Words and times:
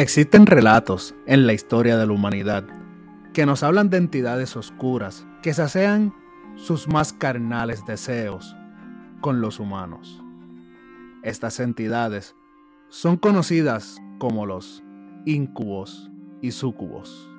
Existen 0.00 0.46
relatos 0.46 1.14
en 1.26 1.46
la 1.46 1.52
historia 1.52 1.98
de 1.98 2.06
la 2.06 2.14
humanidad 2.14 2.64
que 3.34 3.44
nos 3.44 3.62
hablan 3.62 3.90
de 3.90 3.98
entidades 3.98 4.56
oscuras 4.56 5.26
que 5.42 5.52
sacian 5.52 6.14
sus 6.56 6.88
más 6.88 7.12
carnales 7.12 7.84
deseos 7.84 8.56
con 9.20 9.42
los 9.42 9.60
humanos. 9.60 10.22
Estas 11.22 11.60
entidades 11.60 12.34
son 12.88 13.18
conocidas 13.18 13.98
como 14.18 14.46
los 14.46 14.82
incubos 15.26 16.10
y 16.40 16.52
sucubos. 16.52 17.29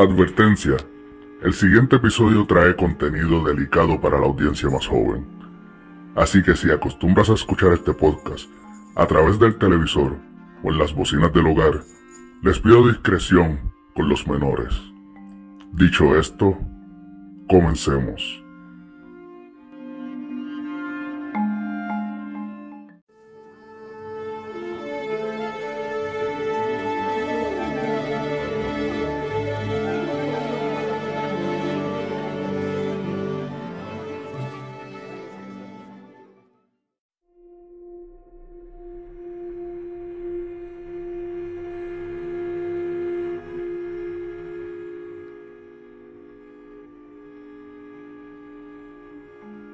Advertencia. 0.00 0.78
El 1.42 1.52
siguiente 1.52 1.96
episodio 1.96 2.46
trae 2.46 2.74
contenido 2.74 3.44
delicado 3.44 4.00
para 4.00 4.18
la 4.18 4.24
audiencia 4.24 4.70
más 4.70 4.86
joven. 4.86 5.26
Así 6.16 6.42
que 6.42 6.56
si 6.56 6.70
acostumbras 6.70 7.28
a 7.28 7.34
escuchar 7.34 7.74
este 7.74 7.92
podcast 7.92 8.48
a 8.96 9.06
través 9.06 9.38
del 9.38 9.58
televisor 9.58 10.16
o 10.62 10.70
en 10.70 10.78
las 10.78 10.94
bocinas 10.94 11.30
del 11.34 11.48
hogar, 11.48 11.82
les 12.40 12.58
pido 12.60 12.88
discreción 12.88 13.60
con 13.94 14.08
los 14.08 14.26
menores. 14.26 14.72
Dicho 15.74 16.16
esto, 16.16 16.56
comencemos. 17.46 18.39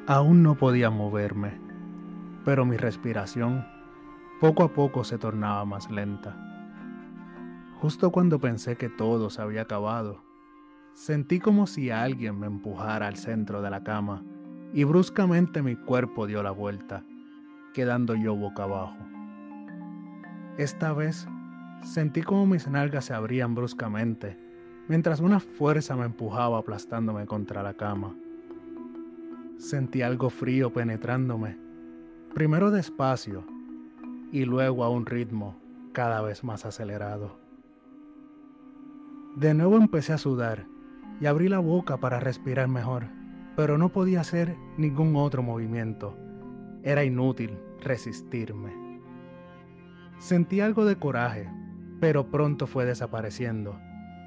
Aún 0.09 0.45
no 0.45 0.55
podía 0.55 0.89
moverme, 0.89 1.59
pero 2.45 2.65
mi 2.65 2.77
respiración 2.77 3.67
poco 4.41 4.63
a 4.63 4.73
poco 4.73 5.03
se 5.03 5.19
tornaba 5.19 5.65
más 5.65 5.91
lenta. 5.91 6.37
Justo 7.81 8.13
cuando 8.13 8.39
pensé 8.39 8.77
que 8.77 8.89
todo 8.89 9.31
se 9.31 9.43
había 9.43 9.63
acabado, 9.63 10.23
sentí 10.95 11.41
como 11.41 11.67
si 11.67 11.91
alguien 11.91 12.39
me 12.39 12.47
empujara 12.47 13.09
al 13.09 13.17
centro 13.17 13.63
de 13.63 13.71
la 13.71 13.83
cama 13.83 14.23
y 14.73 14.85
bruscamente 14.85 15.61
mi 15.61 15.75
cuerpo 15.75 16.29
dio 16.29 16.41
la 16.41 16.53
vuelta, 16.53 17.03
quedando 17.75 18.15
yo 18.15 18.37
boca 18.37 18.63
abajo. 18.63 18.97
Esta 20.57 20.93
vez 20.93 21.27
sentí 21.83 22.23
como 22.23 22.47
mis 22.47 22.69
nalgas 22.69 23.07
se 23.07 23.15
abrían 23.15 23.57
bruscamente, 23.57 24.39
mientras 24.87 25.19
una 25.19 25.41
fuerza 25.41 25.97
me 25.97 26.05
empujaba 26.05 26.59
aplastándome 26.59 27.27
contra 27.27 27.65
la 27.65 27.75
cama. 27.75 28.15
Sentí 29.59 30.03
algo 30.03 30.29
frío 30.29 30.71
penetrándome, 30.71 31.57
primero 32.35 32.71
despacio 32.71 33.45
y 34.31 34.45
luego 34.45 34.85
a 34.85 34.91
un 34.91 35.07
ritmo 35.07 35.57
cada 35.93 36.21
vez 36.21 36.45
más 36.45 36.67
acelerado. 36.67 37.39
De 39.35 39.55
nuevo 39.55 39.79
empecé 39.79 40.13
a 40.13 40.19
sudar 40.19 40.67
y 41.21 41.27
abrí 41.27 41.49
la 41.49 41.59
boca 41.59 41.97
para 41.97 42.21
respirar 42.21 42.69
mejor, 42.69 43.07
pero 43.57 43.79
no 43.79 43.89
podía 43.89 44.21
hacer 44.21 44.57
ningún 44.77 45.17
otro 45.17 45.43
movimiento. 45.43 46.15
Era 46.83 47.03
inútil 47.05 47.59
resistirme. 47.81 48.75
Sentí 50.19 50.61
algo 50.61 50.85
de 50.85 50.97
coraje, 50.97 51.51
pero 51.99 52.31
pronto 52.31 52.67
fue 52.67 52.85
desapareciendo, 52.85 53.81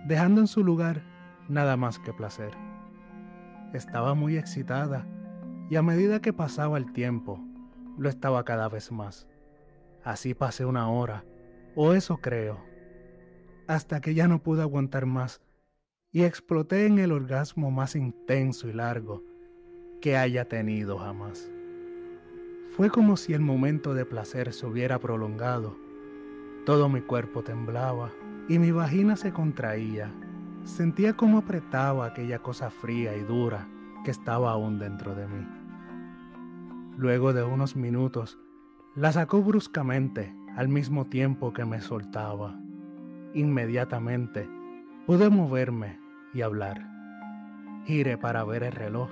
dejando 0.08 0.42
en 0.42 0.48
su 0.48 0.64
lugar 0.64 1.04
nada 1.48 1.78
más 1.78 2.00
que 2.00 2.14
placer. 2.14 2.52
Estaba 3.74 4.16
muy 4.16 4.36
excitada 4.36 5.06
y 5.70 5.76
a 5.76 5.82
medida 5.82 6.20
que 6.20 6.34
pasaba 6.34 6.78
el 6.78 6.92
tiempo, 6.94 7.40
lo 7.98 8.10
estaba 8.10 8.44
cada 8.44 8.70
vez 8.70 8.92
más. 8.92 9.28
Así 10.04 10.34
pasé 10.34 10.66
una 10.66 10.90
hora, 10.90 11.26
o 11.76 11.94
eso 11.94 12.18
creo, 12.18 12.60
hasta 13.68 14.02
que 14.02 14.16
ya 14.16 14.28
no 14.28 14.42
pude 14.42 14.62
aguantar 14.62 15.06
más 15.06 15.42
y 16.12 16.24
exploté 16.24 16.88
en 16.88 16.98
el 16.98 17.12
orgasmo 17.12 17.70
más 17.70 17.96
intenso 17.96 18.68
y 18.68 18.74
largo 18.74 19.24
que 20.02 20.18
haya 20.18 20.46
tenido 20.46 20.98
jamás. 20.98 21.52
Fue 22.76 22.90
como 22.90 23.18
si 23.18 23.34
el 23.34 23.42
momento 23.42 23.94
de 23.94 24.06
placer 24.06 24.54
se 24.54 24.66
hubiera 24.66 25.00
prolongado. 25.00 25.78
Todo 26.66 26.88
mi 26.90 27.02
cuerpo 27.02 27.44
temblaba 27.44 28.12
y 28.48 28.58
mi 28.58 28.72
vagina 28.72 29.18
se 29.18 29.34
contraía. 29.34 30.12
Sentía 30.64 31.16
como 31.16 31.40
apretaba 31.40 32.06
aquella 32.06 32.40
cosa 32.40 32.70
fría 32.70 33.16
y 33.16 33.22
dura 33.22 33.68
que 34.04 34.12
estaba 34.12 34.52
aún 34.52 34.80
dentro 34.80 35.14
de 35.14 35.28
mí. 35.28 35.59
Luego 37.00 37.32
de 37.32 37.46
unos 37.46 37.78
minutos, 37.78 38.38
la 38.94 39.14
sacó 39.14 39.42
bruscamente 39.42 40.36
al 40.58 40.68
mismo 40.68 41.06
tiempo 41.06 41.54
que 41.54 41.64
me 41.64 41.80
soltaba. 41.80 42.60
Inmediatamente 43.34 44.50
pude 45.08 45.30
moverme 45.30 45.98
y 46.34 46.42
hablar. 46.42 46.86
Giré 47.86 48.18
para 48.18 48.44
ver 48.44 48.64
el 48.64 48.74
reloj 48.74 49.10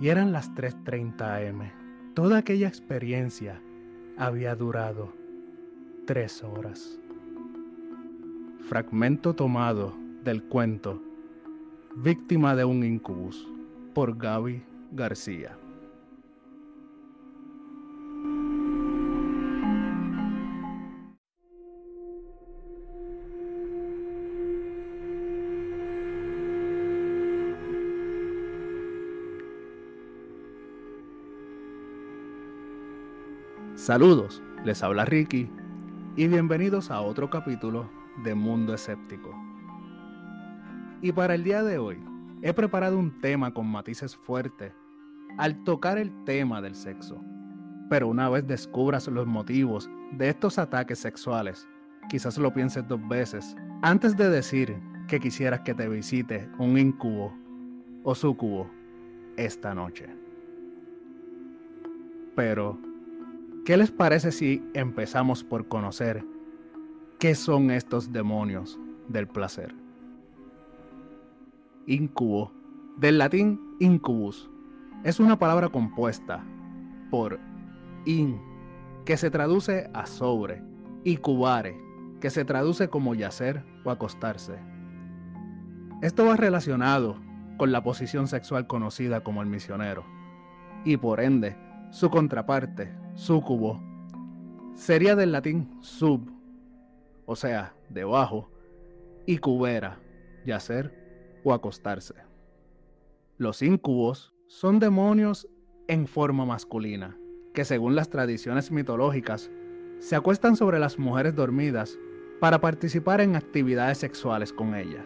y 0.00 0.08
eran 0.08 0.32
las 0.32 0.52
3.30 0.56 1.48
am. 1.48 1.70
Toda 2.12 2.38
aquella 2.38 2.66
experiencia 2.66 3.62
había 4.18 4.56
durado 4.56 5.12
tres 6.06 6.42
horas. 6.42 6.98
Fragmento 8.68 9.32
tomado 9.36 9.94
del 10.24 10.42
cuento 10.42 11.00
Víctima 11.94 12.56
de 12.56 12.64
un 12.64 12.82
incubus 12.82 13.48
por 13.94 14.18
Gaby 14.18 14.64
García. 14.90 15.56
Saludos, 33.86 34.42
les 34.64 34.82
habla 34.82 35.04
Ricky 35.04 35.48
y 36.16 36.26
bienvenidos 36.26 36.90
a 36.90 37.00
otro 37.02 37.30
capítulo 37.30 37.88
de 38.24 38.34
Mundo 38.34 38.74
Escéptico. 38.74 39.32
Y 41.00 41.12
para 41.12 41.36
el 41.36 41.44
día 41.44 41.62
de 41.62 41.78
hoy 41.78 42.02
he 42.42 42.52
preparado 42.52 42.98
un 42.98 43.20
tema 43.20 43.54
con 43.54 43.68
matices 43.68 44.16
fuertes 44.16 44.72
al 45.38 45.62
tocar 45.62 45.98
el 45.98 46.24
tema 46.24 46.60
del 46.60 46.74
sexo. 46.74 47.22
Pero 47.88 48.08
una 48.08 48.28
vez 48.28 48.44
descubras 48.44 49.06
los 49.06 49.24
motivos 49.24 49.88
de 50.10 50.30
estos 50.30 50.58
ataques 50.58 50.98
sexuales, 50.98 51.68
quizás 52.08 52.38
lo 52.38 52.52
pienses 52.52 52.88
dos 52.88 53.06
veces 53.06 53.54
antes 53.82 54.16
de 54.16 54.28
decir 54.28 54.76
que 55.06 55.20
quisieras 55.20 55.60
que 55.60 55.74
te 55.74 55.88
visite 55.88 56.50
un 56.58 56.76
incubo 56.76 57.32
o 58.02 58.16
sucubo 58.16 58.68
esta 59.36 59.76
noche. 59.76 60.08
Pero 62.34 62.85
¿Qué 63.66 63.76
les 63.76 63.90
parece 63.90 64.30
si 64.30 64.64
empezamos 64.74 65.42
por 65.42 65.66
conocer 65.66 66.24
qué 67.18 67.34
son 67.34 67.72
estos 67.72 68.12
demonios 68.12 68.78
del 69.08 69.26
placer? 69.26 69.74
Incubo, 71.84 72.52
del 72.96 73.18
latín 73.18 73.60
incubus, 73.80 74.48
es 75.02 75.18
una 75.18 75.40
palabra 75.40 75.68
compuesta 75.68 76.44
por 77.10 77.40
in, 78.04 78.40
que 79.04 79.16
se 79.16 79.32
traduce 79.32 79.90
a 79.92 80.06
sobre, 80.06 80.62
y 81.02 81.16
cubare, 81.16 81.76
que 82.20 82.30
se 82.30 82.44
traduce 82.44 82.88
como 82.88 83.16
yacer 83.16 83.64
o 83.84 83.90
acostarse. 83.90 84.60
Esto 86.02 86.24
va 86.24 86.36
relacionado 86.36 87.16
con 87.56 87.72
la 87.72 87.82
posición 87.82 88.28
sexual 88.28 88.68
conocida 88.68 89.24
como 89.24 89.42
el 89.42 89.48
misionero, 89.48 90.04
y 90.84 90.98
por 90.98 91.18
ende, 91.18 91.56
su 91.90 92.10
contraparte, 92.10 93.05
Súcubo 93.16 93.80
sería 94.74 95.16
del 95.16 95.32
latín 95.32 95.78
sub, 95.80 96.30
o 97.24 97.34
sea, 97.34 97.74
debajo, 97.88 98.50
y 99.24 99.38
cubera, 99.38 99.98
yacer 100.44 101.40
o 101.42 101.54
acostarse. 101.54 102.14
Los 103.38 103.62
incubos 103.62 104.34
son 104.48 104.80
demonios 104.80 105.48
en 105.88 106.06
forma 106.06 106.44
masculina, 106.44 107.16
que 107.54 107.64
según 107.64 107.96
las 107.96 108.10
tradiciones 108.10 108.70
mitológicas, 108.70 109.50
se 109.98 110.14
acuestan 110.14 110.54
sobre 110.54 110.78
las 110.78 110.98
mujeres 110.98 111.34
dormidas 111.34 111.98
para 112.38 112.60
participar 112.60 113.22
en 113.22 113.34
actividades 113.34 113.96
sexuales 113.96 114.52
con 114.52 114.74
ella. 114.74 115.02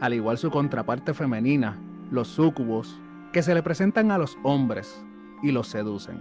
Al 0.00 0.12
igual 0.12 0.38
su 0.38 0.50
contraparte 0.50 1.14
femenina, 1.14 1.80
los 2.10 2.26
súcubos, 2.26 3.00
que 3.32 3.44
se 3.44 3.54
le 3.54 3.62
presentan 3.62 4.10
a 4.10 4.18
los 4.18 4.36
hombres 4.42 5.04
y 5.42 5.52
los 5.52 5.68
seducen. 5.68 6.20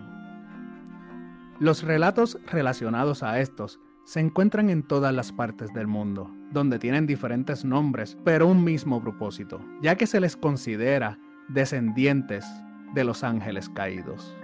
Los 1.60 1.84
relatos 1.84 2.40
relacionados 2.48 3.24
a 3.24 3.40
estos 3.40 3.80
se 4.04 4.20
encuentran 4.20 4.70
en 4.70 4.84
todas 4.84 5.14
las 5.14 5.32
partes 5.32 5.72
del 5.74 5.88
mundo, 5.88 6.30
donde 6.52 6.80
tienen 6.80 7.06
diferentes 7.06 7.64
nombres, 7.64 8.18
pero 8.26 8.48
un 8.48 8.64
mismo 8.64 9.02
propósito, 9.02 9.62
ya 9.82 9.96
que 9.96 10.08
se 10.08 10.20
les 10.20 10.36
considera 10.36 11.20
descendientes 11.48 12.46
de 12.94 13.04
los 13.04 13.24
ángeles 13.24 13.70
caídos. 13.70 14.36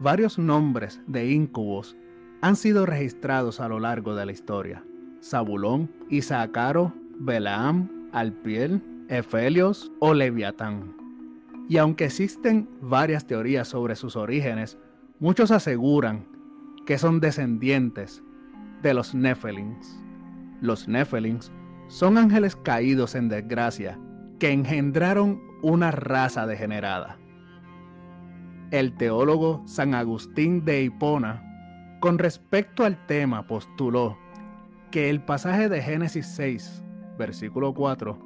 Varios 0.00 0.38
nombres 0.38 1.00
de 1.06 1.30
íncubos 1.30 1.96
han 2.40 2.56
sido 2.56 2.86
registrados 2.86 3.60
a 3.60 3.68
lo 3.68 3.80
largo 3.80 4.14
de 4.14 4.26
la 4.26 4.32
historia. 4.32 4.84
Zabulón, 5.22 5.90
Isaacaro, 6.08 6.92
Belaam, 7.18 8.10
Alpiel, 8.12 8.82
Efelios 9.08 9.90
o 9.98 10.14
Leviatán. 10.14 10.97
Y 11.68 11.76
aunque 11.76 12.06
existen 12.06 12.68
varias 12.80 13.26
teorías 13.26 13.68
sobre 13.68 13.94
sus 13.96 14.16
orígenes, 14.16 14.78
muchos 15.20 15.50
aseguran 15.50 16.26
que 16.86 16.98
son 16.98 17.20
descendientes 17.20 18.22
de 18.82 18.94
los 18.94 19.14
Nephelins. 19.14 20.02
Los 20.60 20.88
Nephelins 20.88 21.52
son 21.88 22.16
ángeles 22.18 22.56
caídos 22.56 23.14
en 23.14 23.28
desgracia 23.28 23.98
que 24.38 24.50
engendraron 24.52 25.42
una 25.62 25.90
raza 25.90 26.46
degenerada 26.46 27.18
el 28.70 28.94
teólogo 28.94 29.62
San 29.66 29.94
Agustín 29.94 30.64
de 30.64 30.82
Hipona, 30.82 31.42
con 32.00 32.18
respecto 32.18 32.84
al 32.84 33.06
tema, 33.06 33.46
postuló 33.46 34.18
que 34.90 35.10
el 35.10 35.22
pasaje 35.22 35.68
de 35.68 35.82
Génesis 35.82 36.26
6, 36.26 36.84
versículo 37.18 37.74
4, 37.74 38.18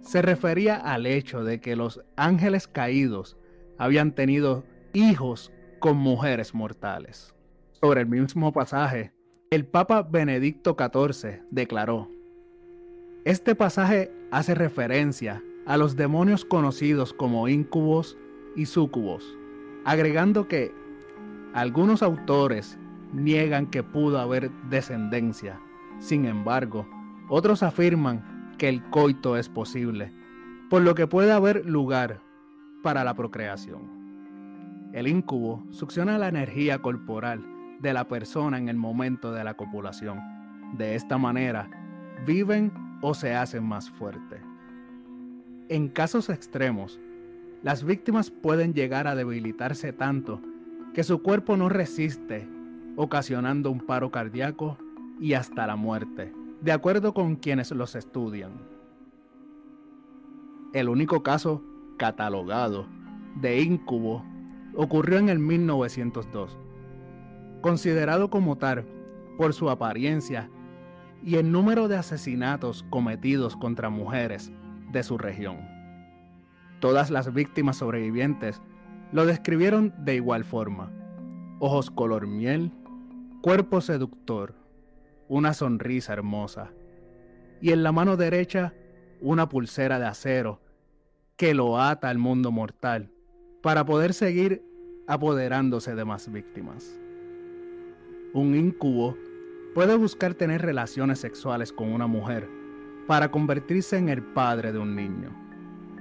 se 0.00 0.22
refería 0.22 0.76
al 0.76 1.06
hecho 1.06 1.44
de 1.44 1.60
que 1.60 1.76
los 1.76 2.02
ángeles 2.16 2.68
caídos 2.68 3.36
habían 3.78 4.12
tenido 4.12 4.64
hijos 4.92 5.52
con 5.78 5.96
mujeres 5.96 6.54
mortales. 6.54 7.34
Sobre 7.72 8.00
el 8.00 8.06
mismo 8.06 8.52
pasaje, 8.52 9.12
el 9.50 9.66
Papa 9.66 10.02
Benedicto 10.02 10.76
XIV 10.78 11.42
declaró, 11.50 12.10
este 13.24 13.54
pasaje 13.54 14.12
hace 14.30 14.54
referencia 14.54 15.42
a 15.66 15.76
los 15.76 15.96
demonios 15.96 16.44
conocidos 16.44 17.12
como 17.12 17.48
incubos 17.48 18.16
y 18.54 18.66
súcubos, 18.66 19.36
agregando 19.84 20.46
que 20.46 20.72
algunos 21.52 22.02
autores 22.02 22.78
niegan 23.12 23.66
que 23.66 23.82
pudo 23.82 24.18
haber 24.18 24.50
descendencia. 24.70 25.60
Sin 25.98 26.24
embargo, 26.26 26.86
otros 27.28 27.62
afirman 27.62 28.35
que 28.58 28.68
el 28.68 28.82
coito 28.90 29.36
es 29.36 29.48
posible, 29.48 30.12
por 30.70 30.82
lo 30.82 30.94
que 30.94 31.06
puede 31.06 31.32
haber 31.32 31.66
lugar 31.66 32.20
para 32.82 33.04
la 33.04 33.14
procreación. 33.14 33.96
El 34.92 35.08
incubo 35.08 35.64
succiona 35.70 36.18
la 36.18 36.28
energía 36.28 36.80
corporal 36.80 37.44
de 37.80 37.92
la 37.92 38.08
persona 38.08 38.58
en 38.58 38.68
el 38.68 38.76
momento 38.76 39.32
de 39.32 39.44
la 39.44 39.54
copulación. 39.54 40.20
De 40.76 40.94
esta 40.94 41.18
manera, 41.18 41.68
viven 42.24 42.72
o 43.02 43.14
se 43.14 43.34
hacen 43.34 43.64
más 43.64 43.90
fuertes. 43.90 44.40
En 45.68 45.88
casos 45.88 46.30
extremos, 46.30 46.98
las 47.62 47.84
víctimas 47.84 48.30
pueden 48.30 48.72
llegar 48.72 49.06
a 49.06 49.14
debilitarse 49.14 49.92
tanto 49.92 50.40
que 50.94 51.04
su 51.04 51.22
cuerpo 51.22 51.56
no 51.56 51.68
resiste, 51.68 52.48
ocasionando 52.96 53.70
un 53.70 53.80
paro 53.80 54.10
cardíaco 54.10 54.78
y 55.20 55.34
hasta 55.34 55.66
la 55.66 55.76
muerte, 55.76 56.32
de 56.66 56.72
acuerdo 56.72 57.14
con 57.14 57.36
quienes 57.36 57.70
los 57.70 57.94
estudian. 57.94 58.50
El 60.72 60.88
único 60.88 61.22
caso 61.22 61.62
catalogado 61.96 62.88
de 63.36 63.62
incubo 63.62 64.24
ocurrió 64.74 65.18
en 65.18 65.28
el 65.28 65.38
1902, 65.38 66.58
considerado 67.60 68.30
como 68.30 68.58
tal 68.58 68.84
por 69.38 69.54
su 69.54 69.70
apariencia 69.70 70.50
y 71.22 71.36
el 71.36 71.52
número 71.52 71.86
de 71.86 71.98
asesinatos 71.98 72.84
cometidos 72.90 73.56
contra 73.56 73.88
mujeres 73.88 74.50
de 74.90 75.04
su 75.04 75.18
región. 75.18 75.58
Todas 76.80 77.12
las 77.12 77.32
víctimas 77.32 77.76
sobrevivientes 77.76 78.60
lo 79.12 79.24
describieron 79.24 79.94
de 80.04 80.16
igual 80.16 80.42
forma. 80.42 80.90
Ojos 81.60 81.92
color 81.92 82.26
miel, 82.26 82.72
cuerpo 83.40 83.80
seductor, 83.80 84.65
una 85.28 85.54
sonrisa 85.54 86.12
hermosa 86.12 86.70
y 87.60 87.72
en 87.72 87.82
la 87.82 87.92
mano 87.92 88.16
derecha 88.16 88.74
una 89.20 89.48
pulsera 89.48 89.98
de 89.98 90.06
acero 90.06 90.60
que 91.36 91.54
lo 91.54 91.80
ata 91.80 92.08
al 92.08 92.18
mundo 92.18 92.52
mortal 92.52 93.10
para 93.62 93.84
poder 93.84 94.14
seguir 94.14 94.62
apoderándose 95.06 95.94
de 95.94 96.04
más 96.04 96.30
víctimas. 96.30 96.98
Un 98.32 98.54
incubo 98.54 99.16
puede 99.74 99.96
buscar 99.96 100.34
tener 100.34 100.62
relaciones 100.62 101.18
sexuales 101.18 101.72
con 101.72 101.92
una 101.92 102.06
mujer 102.06 102.48
para 103.06 103.30
convertirse 103.30 103.96
en 103.96 104.08
el 104.08 104.22
padre 104.22 104.72
de 104.72 104.78
un 104.78 104.94
niño. 104.94 105.30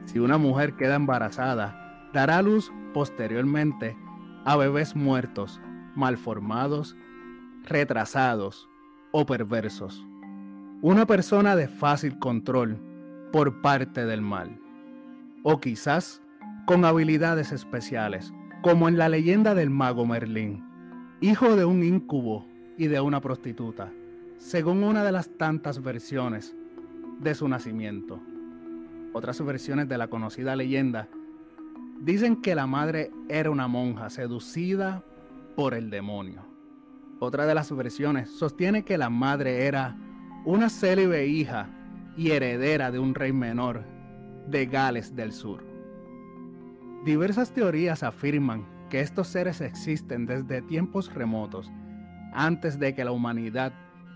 Si 0.05 0.19
una 0.19 0.37
mujer 0.37 0.73
queda 0.73 0.95
embarazada, 0.95 2.09
dará 2.13 2.41
luz 2.41 2.71
posteriormente 2.93 3.97
a 4.43 4.55
bebés 4.55 4.95
muertos, 4.95 5.59
malformados, 5.95 6.95
retrasados 7.63 8.69
o 9.17 9.25
perversos. 9.25 10.05
Una 10.81 11.05
persona 11.05 11.55
de 11.55 11.69
fácil 11.69 12.19
control 12.19 12.77
por 13.31 13.61
parte 13.61 14.05
del 14.05 14.21
mal. 14.21 14.59
O 15.41 15.61
quizás 15.61 16.21
con 16.65 16.83
habilidades 16.83 17.53
especiales, 17.53 18.33
como 18.61 18.89
en 18.89 18.97
la 18.97 19.07
leyenda 19.07 19.55
del 19.55 19.69
mago 19.69 20.05
Merlín, 20.05 20.65
hijo 21.21 21.55
de 21.55 21.63
un 21.63 21.81
incubo 21.81 22.45
y 22.77 22.87
de 22.87 22.99
una 22.99 23.21
prostituta, 23.21 23.93
según 24.37 24.83
una 24.83 25.05
de 25.05 25.13
las 25.13 25.29
tantas 25.37 25.81
versiones 25.81 26.53
de 27.21 27.35
su 27.35 27.47
nacimiento 27.47 28.19
otras 29.15 29.41
versiones 29.45 29.87
de 29.87 29.97
la 29.97 30.09
conocida 30.09 30.57
leyenda, 30.57 31.07
dicen 32.01 32.41
que 32.41 32.53
la 32.53 32.67
madre 32.67 33.11
era 33.29 33.49
una 33.49 33.69
monja 33.69 34.09
seducida 34.09 35.05
por 35.55 35.73
el 35.73 35.89
demonio. 35.89 36.54
Otra 37.19 37.45
de 37.45 37.55
las 37.55 37.75
versiones 37.75 38.29
sostiene 38.29 38.83
que 38.83 38.97
la 38.97 39.09
madre 39.09 39.65
era 39.65 39.97
una 40.43 40.69
célebre 40.69 41.27
hija 41.27 41.69
y 42.17 42.31
heredera 42.31 42.91
de 42.91 42.99
un 42.99 43.15
rey 43.15 43.31
menor 43.31 43.83
de 44.47 44.65
Gales 44.65 45.15
del 45.15 45.31
Sur. 45.31 45.63
Diversas 47.05 47.51
teorías 47.51 48.03
afirman 48.03 48.65
que 48.89 48.99
estos 48.99 49.27
seres 49.27 49.61
existen 49.61 50.25
desde 50.25 50.61
tiempos 50.61 51.13
remotos, 51.13 51.71
antes 52.33 52.79
de 52.79 52.93
que 52.93 53.05
la 53.05 53.11
humanidad 53.11 53.73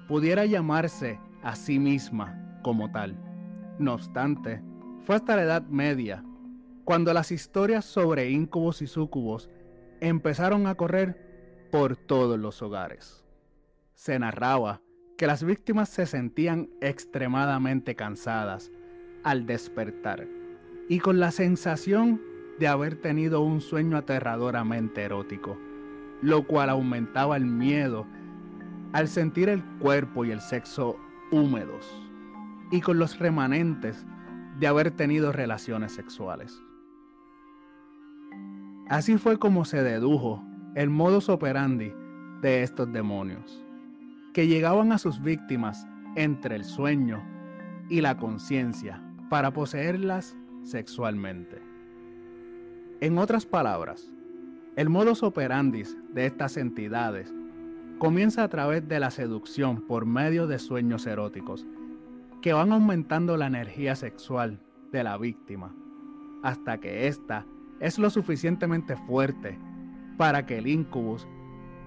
pudiera 0.07 0.45
llamarse 0.45 1.19
a 1.41 1.55
sí 1.55 1.79
misma 1.79 2.59
como 2.63 2.91
tal. 2.91 3.17
No 3.79 3.93
obstante, 3.93 4.61
fue 5.05 5.15
hasta 5.15 5.35
la 5.35 5.43
Edad 5.43 5.63
Media, 5.67 6.23
cuando 6.83 7.13
las 7.13 7.31
historias 7.31 7.85
sobre 7.85 8.29
íncubos 8.29 8.81
y 8.81 8.87
súcubos 8.87 9.49
empezaron 10.01 10.67
a 10.67 10.75
correr 10.75 11.28
por 11.71 11.95
todos 11.95 12.39
los 12.39 12.61
hogares. 12.61 13.23
Se 13.93 14.17
narraba 14.19 14.81
que 15.17 15.27
las 15.27 15.43
víctimas 15.43 15.89
se 15.89 16.05
sentían 16.05 16.69
extremadamente 16.81 17.95
cansadas 17.95 18.71
al 19.23 19.45
despertar 19.45 20.27
y 20.87 20.99
con 20.99 21.19
la 21.19 21.31
sensación 21.31 22.21
de 22.57 22.67
haber 22.67 22.95
tenido 22.95 23.41
un 23.41 23.61
sueño 23.61 23.97
aterradoramente 23.97 25.03
erótico, 25.03 25.57
lo 26.21 26.47
cual 26.47 26.69
aumentaba 26.69 27.37
el 27.37 27.45
miedo 27.45 28.05
al 28.93 29.07
sentir 29.07 29.49
el 29.49 29.63
cuerpo 29.79 30.25
y 30.25 30.31
el 30.31 30.41
sexo 30.41 30.97
húmedos 31.31 31.85
y 32.71 32.81
con 32.81 32.99
los 32.99 33.19
remanentes 33.19 34.05
de 34.59 34.67
haber 34.67 34.91
tenido 34.91 35.31
relaciones 35.31 35.91
sexuales. 35.91 36.61
Así 38.89 39.17
fue 39.17 39.37
como 39.37 39.65
se 39.65 39.83
dedujo 39.83 40.43
el 40.75 40.89
modus 40.89 41.29
operandi 41.29 41.93
de 42.41 42.63
estos 42.63 42.91
demonios, 42.91 43.63
que 44.33 44.47
llegaban 44.47 44.91
a 44.91 44.97
sus 44.97 45.21
víctimas 45.21 45.87
entre 46.15 46.55
el 46.55 46.63
sueño 46.63 47.23
y 47.89 48.01
la 48.01 48.17
conciencia 48.17 49.01
para 49.29 49.51
poseerlas 49.51 50.35
sexualmente. 50.63 51.61
En 53.01 53.17
otras 53.17 53.45
palabras, 53.45 54.11
el 54.75 54.89
modus 54.89 55.23
operandi 55.23 55.83
de 56.13 56.25
estas 56.25 56.57
entidades 56.57 57.33
comienza 57.97 58.43
a 58.43 58.49
través 58.49 58.87
de 58.87 58.99
la 58.99 59.11
seducción 59.11 59.81
por 59.81 60.05
medio 60.05 60.47
de 60.47 60.59
sueños 60.59 61.05
eróticos 61.07 61.65
que 62.41 62.53
van 62.53 62.71
aumentando 62.71 63.35
la 63.37 63.47
energía 63.47 63.95
sexual 63.95 64.59
de 64.91 65.03
la 65.03 65.17
víctima 65.17 65.73
hasta 66.43 66.79
que 66.79 67.07
ésta 67.07 67.45
es 67.79 67.99
lo 67.99 68.09
suficientemente 68.09 68.95
fuerte 68.95 69.59
para 70.19 70.45
que 70.45 70.57
el 70.57 70.67
incubus 70.67 71.25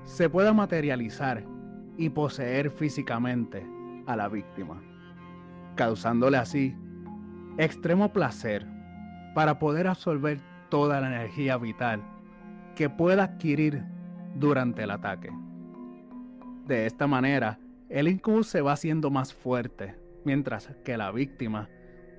se 0.05 0.31
pueda 0.31 0.55
materializar 0.55 1.45
y 1.99 2.09
poseer 2.09 2.71
físicamente 2.71 3.63
a 4.07 4.17
la 4.17 4.31
víctima, 4.31 4.83
causándole 5.77 6.39
así 6.39 6.75
extremo 7.59 8.11
placer 8.11 8.67
para 9.35 9.59
poder 9.59 9.87
absorber 9.87 10.41
toda 10.71 10.99
la 11.03 11.09
energía 11.09 11.59
vital 11.59 12.03
que 12.75 12.89
pueda 12.89 13.25
adquirir 13.25 13.85
durante 14.35 14.85
el 14.85 14.93
ataque. 14.93 15.31
De 16.65 16.87
esta 16.87 17.07
manera, 17.07 17.61
el 17.91 18.09
incubus 18.09 18.47
se 18.47 18.63
va 18.63 18.73
haciendo 18.73 19.11
más 19.11 19.35
fuerte, 19.35 19.95
mientras 20.25 20.75
que 20.87 20.97
la 20.97 21.13
víctima 21.13 21.69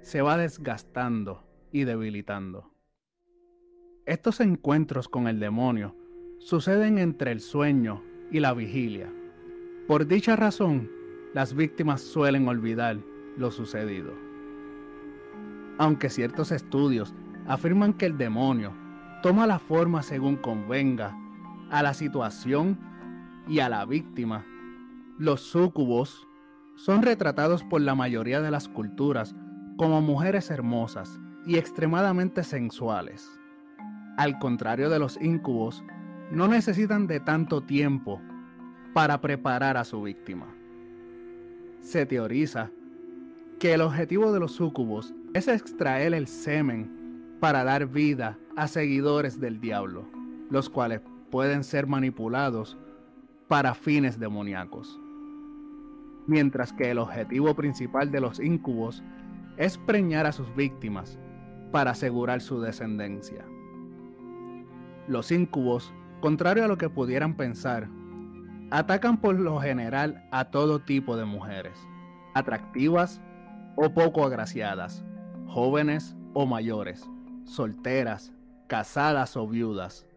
se 0.04 0.22
va 0.22 0.38
desgastando 0.38 1.44
y 1.72 1.86
debilitando. 1.86 2.72
Estos 4.06 4.42
encuentros 4.42 5.08
con 5.08 5.28
el 5.28 5.40
demonio 5.40 6.03
suceden 6.44 6.98
entre 6.98 7.32
el 7.32 7.40
sueño 7.40 8.04
y 8.30 8.42
la 8.42 8.54
vigilia. 8.54 9.10
Por 9.88 10.08
dicha 10.08 10.36
razón, 10.36 10.92
las 11.34 11.54
víctimas 11.54 12.02
suelen 12.02 12.50
olvidar 12.50 12.98
lo 13.38 13.50
sucedido. 13.50 14.12
Aunque 15.78 16.10
ciertos 16.10 16.52
estudios 16.52 17.16
afirman 17.48 17.94
que 17.94 18.06
el 18.06 18.18
demonio 18.18 18.74
toma 19.24 19.48
la 19.48 19.58
forma 19.58 20.04
según 20.04 20.36
convenga 20.36 21.18
a 21.72 21.82
la 21.82 21.94
situación 21.94 22.78
y 23.48 23.60
a 23.60 23.70
la 23.70 23.86
víctima, 23.86 24.46
los 25.18 25.40
súcubos 25.40 26.28
son 26.76 27.04
retratados 27.04 27.64
por 27.64 27.80
la 27.80 27.96
mayoría 27.96 28.42
de 28.42 28.52
las 28.52 28.68
culturas 28.68 29.34
como 29.78 30.02
mujeres 30.02 30.52
hermosas 30.52 31.22
y 31.48 31.56
extremadamente 31.56 32.44
sensuales. 32.44 33.30
Al 34.18 34.38
contrario 34.40 34.90
de 34.90 35.00
los 35.00 35.20
incubos, 35.22 35.84
no 36.32 36.48
necesitan 36.48 37.08
de 37.08 37.20
tanto 37.20 37.62
tiempo 37.62 38.22
para 38.94 39.22
preparar 39.22 39.78
a 39.78 39.84
su 39.84 40.02
víctima. 40.02 40.48
Se 41.82 42.06
teoriza 42.06 42.72
que 43.60 43.74
el 43.74 43.82
objetivo 43.82 44.32
de 44.32 44.40
los 44.40 44.54
súcubos 44.54 45.14
es 45.34 45.48
extraer 45.48 46.14
el 46.14 46.28
semen 46.28 47.38
para 47.40 47.64
dar 47.64 47.88
vida 47.88 48.38
a 48.56 48.68
seguidores 48.68 49.40
del 49.40 49.60
diablo, 49.60 50.06
los 50.50 50.70
cuales 50.70 51.02
pueden 51.30 51.64
ser 51.64 51.88
manipulados 51.88 52.78
para 53.48 53.74
fines 53.74 54.20
demoníacos. 54.20 55.00
Mientras 56.28 56.72
que 56.72 56.92
el 56.92 57.00
objetivo 57.00 57.54
principal 57.56 58.12
de 58.12 58.22
los 58.22 58.40
incubos 58.40 59.04
es 59.58 59.78
preñar 59.78 60.26
a 60.26 60.32
sus 60.32 60.56
víctimas 60.56 61.20
para 61.72 61.92
asegurar 61.92 62.42
su 62.42 62.62
descendencia. 62.62 63.46
Los 65.08 65.32
incubos, 65.32 65.94
contrario 66.24 66.64
a 66.64 66.68
lo 66.70 66.78
que 66.78 66.90
pudieran 66.90 67.36
pensar, 67.36 67.90
atacan 68.72 69.20
por 69.20 69.38
lo 69.38 69.60
general 69.60 70.26
a 70.32 70.46
todo 70.46 70.80
tipo 70.80 71.18
de 71.18 71.26
mujeres, 71.26 71.78
atractivas 72.34 73.22
o 73.76 73.94
poco 73.94 74.24
agraciadas, 74.24 75.04
jóvenes 75.48 76.16
o 76.34 76.46
mayores, 76.46 77.06
solteras, 77.44 78.32
casadas 78.68 79.36
o 79.36 79.50
viudas, 79.50 80.08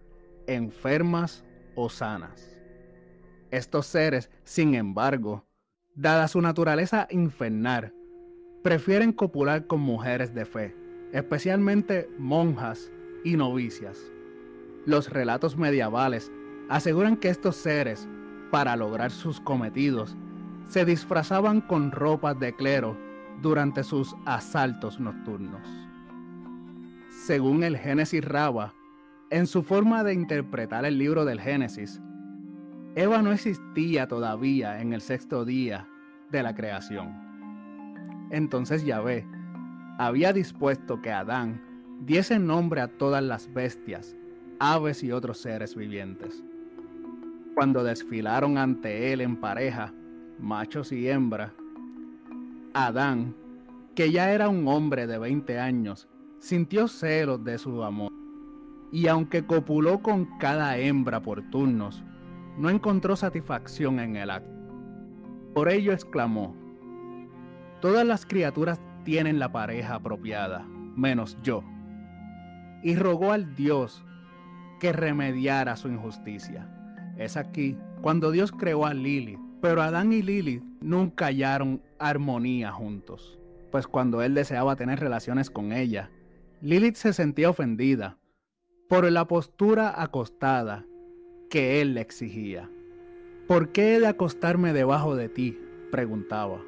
enfermas 0.47 1.45
o 1.75 1.89
sanas. 1.89 2.57
Estos 3.51 3.87
seres, 3.87 4.31
sin 4.45 4.77
embargo, 4.77 5.45
dada 5.97 6.29
su 6.29 6.41
naturaleza 6.41 7.09
infernal, 7.11 7.93
prefieren 8.63 9.13
copular 9.13 9.67
con 9.67 9.81
mujeres 9.81 10.33
de 10.33 10.45
fe, 10.45 10.77
especialmente 11.13 12.09
monjas 12.17 12.93
y 13.25 13.37
novicias. 13.37 14.13
Los 14.87 15.11
relatos 15.11 15.57
medievales 15.57 16.33
aseguran 16.69 17.17
que 17.17 17.29
estos 17.29 17.57
seres, 17.57 18.09
para 18.53 18.77
lograr 18.77 19.11
sus 19.11 19.41
cometidos, 19.41 20.17
se 20.69 20.85
disfrazaban 20.85 21.61
con 21.61 21.91
ropas 21.91 22.39
de 22.39 22.55
clero 22.55 22.97
durante 23.43 23.83
sus 23.83 24.15
asaltos 24.25 25.01
nocturnos. 25.01 25.69
Según 27.11 27.65
el 27.65 27.77
Génesis 27.77 28.25
Raba, 28.25 28.75
en 29.31 29.49
su 29.49 29.65
forma 29.65 30.05
de 30.05 30.15
interpretar 30.15 30.85
el 30.85 30.99
libro 30.99 31.25
del 31.25 31.41
Génesis, 31.41 32.01
Eva 32.95 33.23
no 33.23 33.33
existía 33.33 34.07
todavía 34.07 34.81
en 34.81 34.93
el 34.93 35.01
sexto 35.01 35.45
día 35.45 35.89
de 36.31 36.45
la 36.45 36.55
creación. 36.55 37.27
Entonces 38.31 38.85
Yahvé 38.85 39.27
había 39.99 40.33
dispuesto 40.33 41.03
que 41.03 41.11
Adán 41.11 41.61
diese 42.05 42.39
nombre 42.39 42.81
a 42.81 42.89
todas 42.89 43.23
las 43.23 43.53
bestias, 43.53 44.17
aves 44.59 45.03
y 45.03 45.13
otros 45.13 45.39
seres 45.39 45.75
vivientes. 45.75 46.43
Cuando 47.55 47.85
desfilaron 47.85 48.59
ante 48.59 49.13
él 49.13 49.21
en 49.21 49.37
pareja, 49.37 49.93
machos 50.39 50.93
y 50.93 51.09
hembras, 51.09 51.53
Adán, 52.75 53.35
que 53.95 54.13
ya 54.13 54.33
era 54.33 54.49
un 54.49 54.69
hombre 54.69 55.07
de 55.07 55.19
20 55.19 55.59
años, 55.59 56.09
sintió 56.39 56.89
celos 56.89 57.43
de 57.43 57.57
su 57.59 57.83
amor. 57.83 58.13
Y 58.93 59.09
aunque 59.09 59.47
copuló 59.47 60.01
con 60.01 60.39
cada 60.39 60.77
hembra 60.77 61.23
por 61.23 61.43
turnos, 61.51 62.05
no 62.59 62.71
encontró 62.71 63.17
satisfacción 63.17 63.99
en 64.01 64.17
el 64.17 64.31
acto. 64.31 64.51
Por 65.55 65.71
ello 65.71 65.93
exclamó, 65.93 66.55
Todas 67.81 68.07
las 68.07 68.27
criaturas 68.27 68.81
tienen 69.05 69.39
la 69.39 69.53
pareja 69.53 69.97
apropiada, 69.97 70.67
menos 70.95 71.39
yo. 71.43 71.63
Y 72.83 72.97
rogó 72.97 73.33
al 73.33 73.55
Dios 73.55 74.05
que 74.81 74.93
remediara 74.93 75.77
su 75.77 75.89
injusticia. 75.89 76.69
Es 77.17 77.37
aquí 77.37 77.77
cuando 78.03 78.31
Dios 78.31 78.53
creó 78.53 78.87
a 78.87 78.95
Lilith, 78.95 79.41
pero 79.61 79.83
Adán 79.83 80.13
y 80.13 80.23
Lilith 80.23 80.63
nunca 80.81 81.27
hallaron 81.27 81.83
armonía 81.99 82.73
juntos, 82.73 83.39
pues 83.71 83.87
cuando 83.87 84.23
él 84.23 84.35
deseaba 84.35 84.77
tener 84.77 85.01
relaciones 85.01 85.51
con 85.51 85.73
ella, 85.73 86.11
Lilith 86.61 86.97
se 86.97 87.13
sentía 87.13 87.51
ofendida 87.51 88.19
por 88.89 89.11
la 89.11 89.27
postura 89.27 90.01
acostada 90.01 90.85
que 91.51 91.81
él 91.81 91.95
le 91.95 92.01
exigía. 92.01 92.71
¿Por 93.47 93.71
qué 93.73 93.97
he 93.97 94.01
de 94.01 94.07
acostarme 94.09 94.73
debajo 94.73 95.17
de 95.17 95.29
ti? 95.29 95.59
preguntaba. 95.91 96.61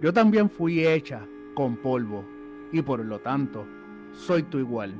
Yo 0.00 0.12
también 0.12 0.48
fui 0.48 0.86
hecha 0.86 1.26
con 1.54 1.76
polvo 1.76 2.24
y 2.72 2.82
por 2.82 3.04
lo 3.04 3.20
tanto 3.20 3.66
soy 4.12 4.44
tu 4.44 4.58
igual. 4.58 4.94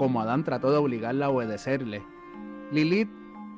Como 0.00 0.22
Adán 0.22 0.44
trató 0.44 0.70
de 0.70 0.78
obligarla 0.78 1.26
a 1.26 1.28
obedecerle, 1.28 2.02
Lilith, 2.72 3.10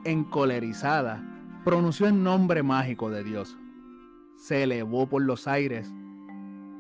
encolerizada, 0.03 1.23
pronunció 1.65 2.09
el 2.09 2.21
nombre 2.21 2.65
mágico 2.65 3.11
de 3.11 3.23
Dios. 3.23 3.57
Se 4.35 4.65
elevó 4.65 5.07
por 5.07 5.23
los 5.23 5.47
aires 5.47 5.95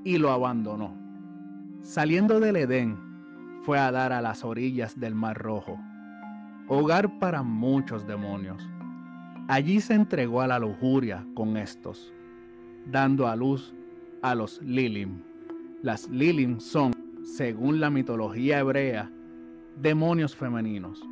y 0.03 0.19
lo 0.19 0.33
abandonó. 0.33 0.97
Saliendo 1.81 2.41
del 2.41 2.57
Edén, 2.57 2.99
fue 3.61 3.79
a 3.79 3.93
dar 3.93 4.13
a 4.13 4.21
las 4.21 4.45
orillas 4.45 4.99
del 4.99 5.15
Mar 5.15 5.39
Rojo, 5.39 5.79
hogar 6.67 7.21
para 7.21 7.45
muchos 7.45 8.05
demonios. 8.05 8.69
Allí 9.47 9.81
se 9.81 9.95
entregó 9.95 10.41
a 10.41 10.49
la 10.49 10.59
lujuria 10.59 11.25
con 11.35 11.57
estos, 11.57 12.13
dando 12.85 13.29
a 13.29 13.37
luz 13.37 13.73
a 14.23 14.35
los 14.35 14.61
Lilim. 14.61 15.23
Las 15.83 16.09
Lilim 16.09 16.59
son, 16.59 16.93
según 17.23 17.79
la 17.79 17.91
mitología 17.91 18.59
hebrea, 18.59 19.09
demonios 19.77 20.35
femeninos, 20.37 21.03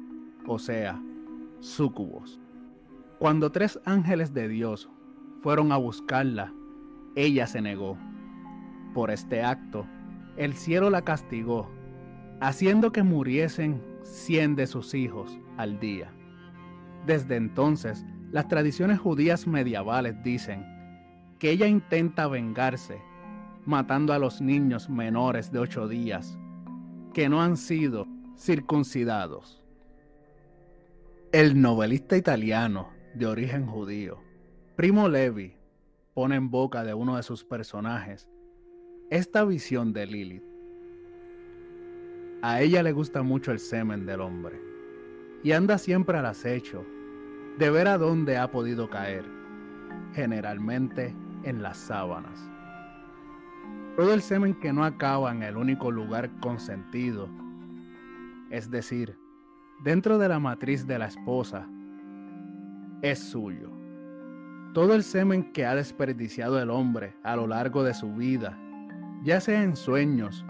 o 0.47 0.59
sea, 0.59 1.00
súcubos. 1.61 2.40
Cuando 3.19 3.50
tres 3.50 3.81
ángeles 3.85 4.33
de 4.33 4.49
Dios 4.49 4.88
fueron 5.43 5.73
a 5.73 5.76
buscarla, 5.76 6.52
ella 7.14 7.47
se 7.47 7.61
negó. 7.61 7.99
Por 8.95 9.11
este 9.11 9.43
acto, 9.43 9.87
el 10.37 10.55
cielo 10.55 10.90
la 10.90 11.02
castigó, 11.02 11.71
haciendo 12.40 12.93
que 12.93 13.02
muriesen 13.02 13.83
cien 14.02 14.57
de 14.57 14.67
sus 14.67 14.95
hijos 14.95 15.38
al 15.57 15.79
día. 15.79 16.11
Desde 17.07 17.37
entonces, 17.37 18.05
las 18.31 18.49
tradiciones 18.49 18.99
judías 18.99 19.47
medievales 19.47 20.23
dicen 20.23 20.64
que 21.38 21.50
ella 21.50 21.67
intenta 21.67 22.26
vengarse 22.26 23.00
matando 23.67 24.12
a 24.12 24.19
los 24.19 24.40
niños 24.40 24.88
menores 24.88 25.52
de 25.52 25.59
ocho 25.59 25.88
días 25.88 26.38
que 27.12 27.29
no 27.29 27.43
han 27.43 27.57
sido 27.57 28.07
circuncidados. 28.40 29.62
El 31.30 31.61
novelista 31.61 32.16
italiano 32.16 32.88
de 33.14 33.26
origen 33.26 33.66
judío, 33.66 34.18
Primo 34.76 35.11
Levi, 35.11 35.59
pone 36.14 36.37
en 36.37 36.50
boca 36.50 36.82
de 36.82 36.94
uno 36.94 37.16
de 37.16 37.23
sus 37.23 37.44
personajes 37.44 38.30
esta 39.11 39.44
visión 39.44 39.92
de 39.92 40.06
Lilith. 40.06 40.42
A 42.40 42.62
ella 42.62 42.82
le 42.82 42.92
gusta 42.92 43.23
mucho 43.23 43.52
el 43.52 43.59
semen 43.59 44.06
del 44.06 44.23
hombre 44.23 44.59
y 45.42 45.52
anda 45.52 45.76
siempre 45.76 46.16
al 46.16 46.25
acecho 46.25 46.87
de 47.59 47.68
ver 47.68 47.88
a 47.88 47.99
dónde 47.99 48.38
ha 48.38 48.50
podido 48.50 48.88
caer, 48.88 49.26
generalmente 50.14 51.14
en 51.44 51.61
las 51.61 51.76
sábanas. 51.76 52.40
Todo 53.97 54.14
el 54.14 54.23
semen 54.23 54.54
que 54.54 54.73
no 54.73 54.82
acaba 54.82 55.30
en 55.30 55.42
el 55.42 55.59
único 55.59 55.90
lugar 55.90 56.30
consentido, 56.40 57.28
es 58.50 58.71
decir, 58.71 59.16
dentro 59.83 60.19
de 60.19 60.28
la 60.28 60.38
matriz 60.38 60.87
de 60.87 60.99
la 60.99 61.07
esposa, 61.07 61.69
es 63.02 63.19
suyo. 63.19 63.71
todo 64.73 64.95
el 64.95 65.02
semen 65.02 65.52
que 65.52 65.66
ha 65.66 65.75
desperdiciado 65.75 66.61
el 66.61 66.71
hombre 66.71 67.16
a 67.25 67.35
lo 67.35 67.49
largo 67.49 67.83
de 67.83 67.92
su 67.92 68.12
vida, 68.14 68.57
ya 69.25 69.40
sea 69.40 69.64
en 69.64 69.75
sueños 69.75 70.45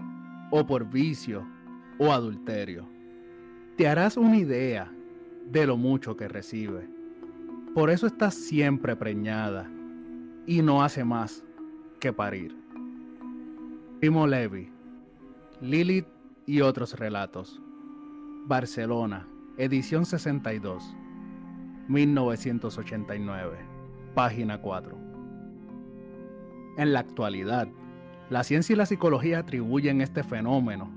o 0.51 0.65
por 0.65 0.85
vicio 0.85 1.47
o 1.97 2.11
adulterio. 2.11 2.87
Te 3.77 3.87
harás 3.87 4.17
una 4.17 4.37
idea 4.37 4.91
de 5.49 5.65
lo 5.65 5.75
mucho 5.75 6.15
que 6.15 6.27
recibe. 6.27 6.87
Por 7.73 7.89
eso 7.89 8.05
está 8.05 8.29
siempre 8.29 8.95
preñada 8.95 9.67
y 10.45 10.61
no 10.61 10.83
hace 10.83 11.03
más 11.03 11.43
que 11.99 12.13
parir. 12.13 12.55
Primo 13.99 14.27
Levi, 14.27 14.69
Lilith 15.61 16.07
y 16.45 16.61
otros 16.61 16.99
relatos. 16.99 17.61
Barcelona, 18.47 19.27
edición 19.57 20.03
62, 20.03 20.95
1989, 21.87 23.57
página 24.15 24.59
4. 24.59 24.97
En 26.77 26.91
la 26.91 26.99
actualidad, 27.01 27.67
la 28.31 28.43
ciencia 28.43 28.73
y 28.73 28.77
la 28.77 28.87
psicología 28.87 29.39
atribuyen 29.39 30.01
este 30.01 30.23
fenómeno, 30.23 30.91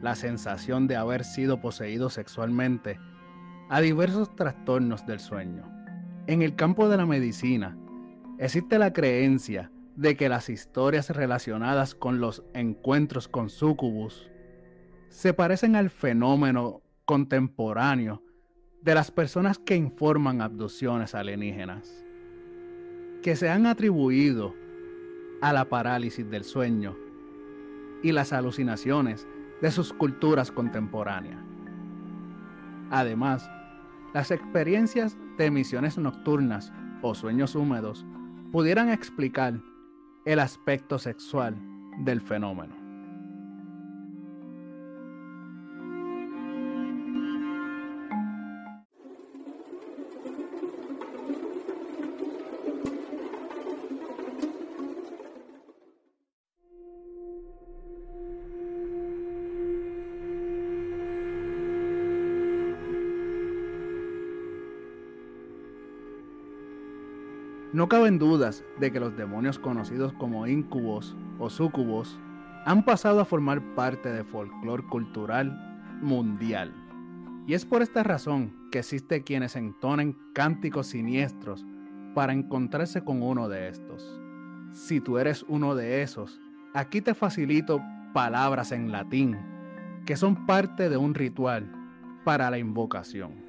la 0.00 0.14
sensación 0.14 0.86
de 0.86 0.94
haber 0.94 1.24
sido 1.24 1.60
poseído 1.60 2.08
sexualmente, 2.08 3.00
a 3.68 3.80
diversos 3.80 4.34
trastornos 4.36 5.04
del 5.06 5.18
sueño. 5.18 5.64
En 6.28 6.42
el 6.42 6.54
campo 6.54 6.88
de 6.88 6.98
la 6.98 7.04
medicina, 7.04 7.76
existe 8.38 8.78
la 8.78 8.92
creencia 8.92 9.72
de 9.96 10.16
que 10.16 10.28
las 10.28 10.48
historias 10.48 11.10
relacionadas 11.10 11.96
con 11.96 12.20
los 12.20 12.44
encuentros 12.54 13.26
con 13.26 13.50
sucubus 13.50 14.30
se 15.08 15.32
parecen 15.32 15.76
al 15.76 15.90
fenómeno 15.90 16.82
contemporáneo 17.04 18.22
de 18.82 18.94
las 18.94 19.10
personas 19.10 19.58
que 19.58 19.76
informan 19.76 20.40
abducciones 20.40 21.14
alienígenas, 21.14 22.04
que 23.22 23.36
se 23.36 23.48
han 23.48 23.66
atribuido 23.66 24.54
a 25.40 25.52
la 25.52 25.64
parálisis 25.66 26.28
del 26.30 26.44
sueño 26.44 26.96
y 28.02 28.12
las 28.12 28.32
alucinaciones 28.32 29.26
de 29.60 29.70
sus 29.70 29.92
culturas 29.92 30.52
contemporáneas. 30.52 31.40
Además, 32.90 33.50
las 34.14 34.30
experiencias 34.30 35.16
de 35.36 35.46
emisiones 35.46 35.98
nocturnas 35.98 36.72
o 37.02 37.14
sueños 37.14 37.54
húmedos 37.54 38.06
pudieran 38.52 38.90
explicar 38.90 39.60
el 40.24 40.38
aspecto 40.38 40.98
sexual 40.98 41.56
del 41.98 42.20
fenómeno. 42.20 42.85
No 67.76 67.90
caben 67.90 68.18
dudas 68.18 68.64
de 68.80 68.90
que 68.90 69.00
los 69.00 69.18
demonios 69.18 69.58
conocidos 69.58 70.14
como 70.14 70.46
incubos 70.46 71.14
o 71.38 71.50
sucubos 71.50 72.18
han 72.64 72.86
pasado 72.86 73.20
a 73.20 73.26
formar 73.26 73.60
parte 73.74 74.08
del 74.08 74.24
folclore 74.24 74.82
cultural 74.84 76.00
mundial. 76.00 76.72
Y 77.46 77.52
es 77.52 77.66
por 77.66 77.82
esta 77.82 78.02
razón 78.02 78.70
que 78.72 78.78
existe 78.78 79.24
quienes 79.24 79.56
entonen 79.56 80.16
cánticos 80.32 80.86
siniestros 80.86 81.66
para 82.14 82.32
encontrarse 82.32 83.04
con 83.04 83.22
uno 83.22 83.46
de 83.46 83.68
estos. 83.68 84.22
Si 84.72 85.02
tú 85.02 85.18
eres 85.18 85.44
uno 85.46 85.74
de 85.74 86.00
esos, 86.00 86.40
aquí 86.72 87.02
te 87.02 87.12
facilito 87.12 87.82
palabras 88.14 88.72
en 88.72 88.90
latín 88.90 89.36
que 90.06 90.16
son 90.16 90.46
parte 90.46 90.88
de 90.88 90.96
un 90.96 91.12
ritual 91.12 91.70
para 92.24 92.50
la 92.50 92.56
invocación. 92.56 93.45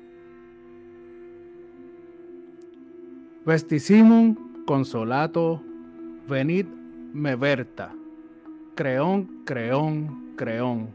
Vestissimum 3.47 4.35
consolato 4.65 5.63
venid 6.27 6.67
me 7.13 7.37
verta. 7.37 7.93
Creón, 8.75 9.45
creón, 9.45 10.35
creón. 10.35 10.89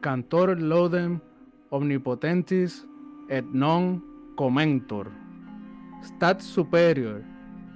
Cantor 0.00 0.58
lodem 0.58 1.20
omnipotentis 1.68 2.88
et 3.28 3.44
non 3.52 4.00
commentor. 4.40 5.12
Stat 6.00 6.40
superior, 6.40 7.20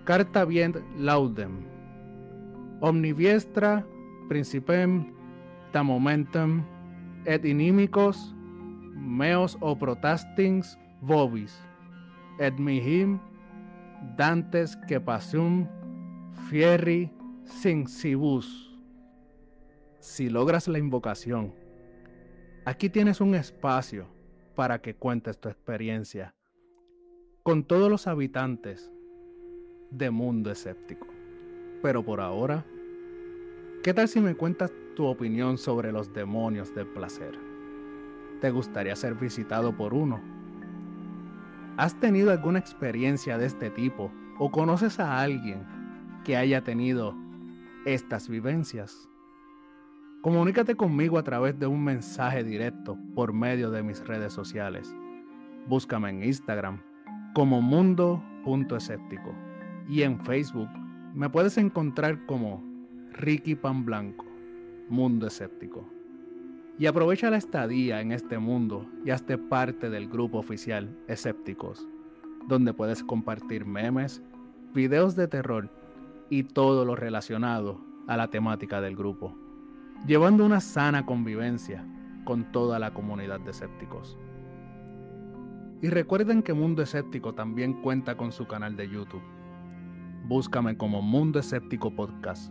carta 0.08 0.46
vient 0.48 0.80
laudem. 0.96 1.60
Omniviestra 2.80 3.84
principem 4.32 5.12
ta 5.76 5.84
momentum 5.84 6.64
et 7.28 7.44
inimicos 7.44 8.32
meos 8.96 9.60
o 9.60 9.76
protastings 9.76 10.78
vobis 11.04 11.52
et 12.40 12.56
mihim 12.56 13.20
dantes 14.16 14.76
que 14.76 15.00
pasum 15.00 15.66
fierri 16.48 17.10
sibus. 17.44 18.78
Si 19.98 20.28
logras 20.30 20.68
la 20.68 20.78
invocación, 20.78 21.54
aquí 22.64 22.88
tienes 22.88 23.20
un 23.20 23.34
espacio 23.34 24.06
para 24.54 24.80
que 24.80 24.94
cuentes 24.94 25.38
tu 25.38 25.48
experiencia 25.48 26.34
con 27.42 27.64
todos 27.64 27.90
los 27.90 28.06
habitantes 28.06 28.90
de 29.90 30.10
mundo 30.10 30.50
escéptico. 30.50 31.06
Pero 31.82 32.04
por 32.04 32.20
ahora, 32.20 32.64
¿qué 33.82 33.94
tal 33.94 34.08
si 34.08 34.20
me 34.20 34.34
cuentas 34.34 34.72
tu 34.94 35.06
opinión 35.06 35.58
sobre 35.58 35.92
los 35.92 36.12
demonios 36.12 36.74
del 36.74 36.86
placer? 36.86 37.38
¿Te 38.40 38.50
gustaría 38.50 38.96
ser 38.96 39.14
visitado 39.14 39.76
por 39.76 39.94
uno? 39.94 40.39
¿Has 41.80 41.94
tenido 41.94 42.30
alguna 42.30 42.58
experiencia 42.58 43.38
de 43.38 43.46
este 43.46 43.70
tipo 43.70 44.12
o 44.38 44.50
conoces 44.50 45.00
a 45.00 45.22
alguien 45.22 45.66
que 46.26 46.36
haya 46.36 46.62
tenido 46.62 47.16
estas 47.86 48.28
vivencias? 48.28 49.08
Comunícate 50.20 50.74
conmigo 50.74 51.16
a 51.16 51.22
través 51.22 51.58
de 51.58 51.66
un 51.66 51.82
mensaje 51.82 52.44
directo 52.44 52.98
por 53.14 53.32
medio 53.32 53.70
de 53.70 53.82
mis 53.82 54.06
redes 54.06 54.34
sociales. 54.34 54.94
Búscame 55.68 56.10
en 56.10 56.22
Instagram 56.22 56.82
como 57.32 57.62
mundo.escéptico 57.62 59.34
y 59.88 60.02
en 60.02 60.20
Facebook 60.20 60.68
me 61.14 61.30
puedes 61.30 61.56
encontrar 61.56 62.26
como 62.26 62.62
Ricky 63.12 63.54
Pan 63.54 63.86
Blanco, 63.86 64.26
Mundo 64.90 65.28
Escéptico. 65.28 65.88
Y 66.80 66.86
aprovecha 66.86 67.28
la 67.28 67.36
estadía 67.36 68.00
en 68.00 68.10
este 68.10 68.38
mundo 68.38 68.86
y 69.04 69.10
hazte 69.10 69.36
parte 69.36 69.90
del 69.90 70.08
grupo 70.08 70.38
oficial 70.38 70.96
Escépticos, 71.08 71.86
donde 72.48 72.72
puedes 72.72 73.04
compartir 73.04 73.66
memes, 73.66 74.22
videos 74.72 75.14
de 75.14 75.28
terror 75.28 75.68
y 76.30 76.44
todo 76.44 76.86
lo 76.86 76.96
relacionado 76.96 77.82
a 78.06 78.16
la 78.16 78.28
temática 78.28 78.80
del 78.80 78.96
grupo, 78.96 79.36
llevando 80.06 80.46
una 80.46 80.62
sana 80.62 81.04
convivencia 81.04 81.86
con 82.24 82.50
toda 82.50 82.78
la 82.78 82.94
comunidad 82.94 83.40
de 83.40 83.50
escépticos. 83.50 84.16
Y 85.82 85.90
recuerden 85.90 86.42
que 86.42 86.54
Mundo 86.54 86.80
Escéptico 86.80 87.34
también 87.34 87.82
cuenta 87.82 88.16
con 88.16 88.32
su 88.32 88.46
canal 88.46 88.74
de 88.78 88.88
YouTube. 88.88 89.22
Búscame 90.24 90.78
como 90.78 91.02
Mundo 91.02 91.40
Escéptico 91.40 91.94
Podcast, 91.94 92.50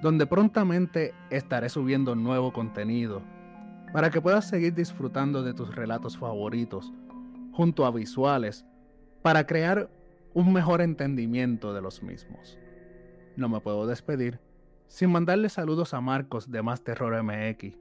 donde 0.00 0.26
prontamente 0.26 1.12
estaré 1.28 1.68
subiendo 1.68 2.16
nuevo 2.16 2.54
contenido 2.54 3.20
para 3.92 4.10
que 4.10 4.20
puedas 4.20 4.48
seguir 4.48 4.74
disfrutando 4.74 5.42
de 5.42 5.54
tus 5.54 5.74
relatos 5.74 6.16
favoritos 6.16 6.92
junto 7.52 7.84
a 7.84 7.90
visuales 7.90 8.64
para 9.22 9.46
crear 9.46 9.90
un 10.32 10.52
mejor 10.52 10.80
entendimiento 10.80 11.74
de 11.74 11.82
los 11.82 12.02
mismos. 12.02 12.58
No 13.36 13.48
me 13.48 13.60
puedo 13.60 13.86
despedir 13.86 14.40
sin 14.86 15.10
mandarle 15.10 15.48
saludos 15.48 15.94
a 15.94 16.00
Marcos 16.00 16.50
de 16.50 16.62
Más 16.62 16.82
Terror 16.82 17.22
MX, 17.22 17.74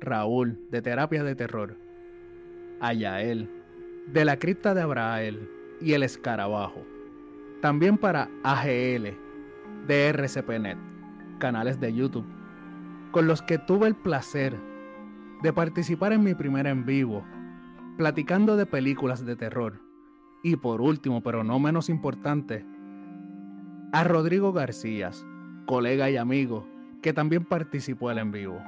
Raúl 0.00 0.60
de 0.70 0.82
Terapia 0.82 1.22
de 1.22 1.34
Terror, 1.34 1.76
a 2.80 2.92
Yael 2.92 3.48
de 4.08 4.24
la 4.24 4.38
Cripta 4.38 4.74
de 4.74 4.82
Abrael 4.82 5.48
y 5.80 5.92
El 5.92 6.02
Escarabajo, 6.02 6.82
también 7.62 7.98
para 7.98 8.28
AGL 8.42 9.16
de 9.86 10.08
RCPNet, 10.08 10.78
canales 11.38 11.80
de 11.80 11.94
YouTube, 11.94 12.26
con 13.12 13.26
los 13.26 13.40
que 13.42 13.58
tuve 13.58 13.86
el 13.86 13.94
placer 13.94 14.58
de 15.44 15.52
participar 15.52 16.14
en 16.14 16.24
mi 16.24 16.34
primer 16.34 16.66
en 16.66 16.86
vivo, 16.86 17.22
platicando 17.98 18.56
de 18.56 18.64
películas 18.64 19.26
de 19.26 19.36
terror. 19.36 19.78
Y 20.42 20.56
por 20.56 20.80
último, 20.80 21.22
pero 21.22 21.44
no 21.44 21.58
menos 21.58 21.90
importante, 21.90 22.64
a 23.92 24.04
Rodrigo 24.04 24.54
García, 24.54 25.10
colega 25.66 26.08
y 26.08 26.16
amigo, 26.16 26.66
que 27.02 27.12
también 27.12 27.44
participó 27.44 28.10
en 28.10 28.16
el 28.16 28.22
en 28.22 28.32
vivo. 28.32 28.62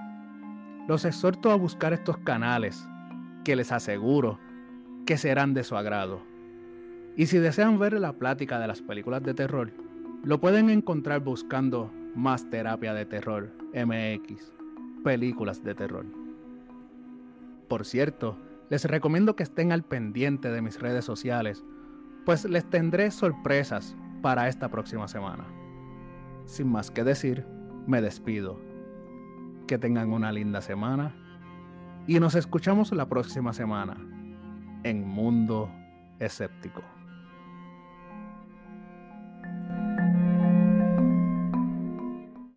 Los 0.86 1.06
exhorto 1.06 1.50
a 1.50 1.54
buscar 1.54 1.94
estos 1.94 2.18
canales, 2.18 2.86
que 3.42 3.56
les 3.56 3.72
aseguro 3.72 4.38
que 5.06 5.16
serán 5.16 5.54
de 5.54 5.64
su 5.64 5.76
agrado. 5.76 6.20
Y 7.16 7.24
si 7.24 7.38
desean 7.38 7.78
ver 7.78 7.94
la 7.94 8.12
plática 8.12 8.58
de 8.58 8.66
las 8.66 8.82
películas 8.82 9.22
de 9.22 9.32
terror, 9.32 9.72
lo 10.22 10.42
pueden 10.42 10.68
encontrar 10.68 11.20
buscando 11.20 11.90
Más 12.14 12.50
Terapia 12.50 12.92
de 12.92 13.06
Terror 13.06 13.50
MX, 13.72 14.52
películas 15.02 15.64
de 15.64 15.74
terror. 15.74 16.25
Por 17.68 17.84
cierto, 17.84 18.36
les 18.70 18.84
recomiendo 18.84 19.36
que 19.36 19.42
estén 19.42 19.72
al 19.72 19.84
pendiente 19.84 20.50
de 20.50 20.62
mis 20.62 20.80
redes 20.80 21.04
sociales, 21.04 21.64
pues 22.24 22.44
les 22.44 22.68
tendré 22.68 23.10
sorpresas 23.10 23.96
para 24.22 24.48
esta 24.48 24.68
próxima 24.68 25.08
semana. 25.08 25.44
Sin 26.44 26.68
más 26.68 26.90
que 26.90 27.04
decir, 27.04 27.46
me 27.86 28.00
despido. 28.00 28.60
Que 29.66 29.78
tengan 29.78 30.12
una 30.12 30.30
linda 30.30 30.60
semana 30.60 31.14
y 32.06 32.20
nos 32.20 32.36
escuchamos 32.36 32.92
la 32.92 33.08
próxima 33.08 33.52
semana 33.52 33.96
en 34.84 35.06
Mundo 35.06 35.70
Escéptico. 36.20 36.95